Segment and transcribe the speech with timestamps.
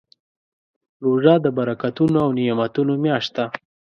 [1.05, 3.45] روژه د برکتونو او نعمتونو میاشت ده.